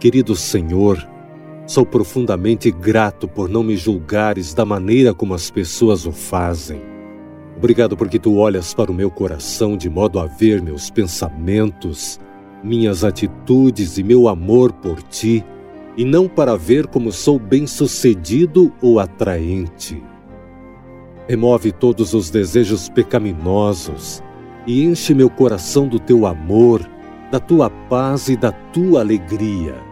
Querido 0.00 0.36
Senhor, 0.36 1.04
sou 1.66 1.84
profundamente 1.84 2.70
grato 2.70 3.26
por 3.26 3.48
não 3.48 3.64
me 3.64 3.76
julgares 3.76 4.54
da 4.54 4.64
maneira 4.64 5.12
como 5.12 5.34
as 5.34 5.50
pessoas 5.50 6.06
o 6.06 6.12
fazem. 6.12 6.80
Obrigado 7.56 7.96
porque 7.96 8.18
tu 8.18 8.36
olhas 8.36 8.72
para 8.72 8.92
o 8.92 8.94
meu 8.94 9.10
coração 9.10 9.76
de 9.76 9.90
modo 9.90 10.20
a 10.20 10.26
ver 10.26 10.62
meus 10.62 10.88
pensamentos, 10.88 12.20
minhas 12.62 13.02
atitudes 13.02 13.98
e 13.98 14.04
meu 14.04 14.28
amor 14.28 14.72
por 14.72 15.02
ti, 15.02 15.44
e 15.96 16.04
não 16.04 16.28
para 16.28 16.56
ver 16.56 16.86
como 16.86 17.10
sou 17.10 17.36
bem-sucedido 17.36 18.72
ou 18.80 19.00
atraente. 19.00 20.00
Remove 21.26 21.72
todos 21.72 22.14
os 22.14 22.30
desejos 22.30 22.88
pecaminosos 22.88 24.22
e 24.68 24.84
enche 24.84 25.12
meu 25.14 25.28
coração 25.28 25.88
do 25.88 25.98
teu 25.98 26.26
amor, 26.26 26.88
da 27.32 27.40
tua 27.40 27.68
paz 27.68 28.28
e 28.28 28.36
da 28.36 28.52
tua 28.52 29.00
alegria 29.00 29.88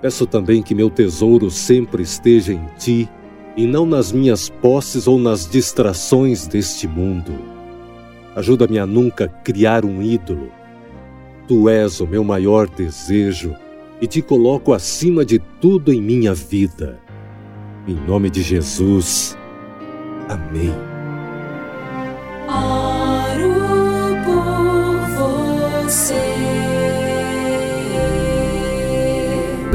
Peço 0.00 0.26
também 0.26 0.62
que 0.62 0.74
meu 0.74 0.88
tesouro 0.88 1.50
sempre 1.50 2.02
esteja 2.02 2.52
em 2.52 2.64
ti 2.78 3.08
e 3.56 3.66
não 3.66 3.84
nas 3.84 4.12
minhas 4.12 4.48
posses 4.48 5.08
ou 5.08 5.18
nas 5.18 5.48
distrações 5.48 6.46
deste 6.46 6.86
mundo. 6.86 7.32
Ajuda-me 8.36 8.78
a 8.78 8.86
nunca 8.86 9.26
criar 9.42 9.84
um 9.84 10.00
ídolo. 10.00 10.52
Tu 11.48 11.68
és 11.68 12.00
o 12.00 12.06
meu 12.06 12.22
maior 12.22 12.68
desejo 12.68 13.56
e 14.00 14.06
te 14.06 14.22
coloco 14.22 14.72
acima 14.72 15.24
de 15.24 15.40
tudo 15.60 15.92
em 15.92 16.00
minha 16.00 16.32
vida. 16.32 17.00
Em 17.88 17.94
nome 17.94 18.30
de 18.30 18.42
Jesus. 18.42 19.36
Amém. 20.28 20.97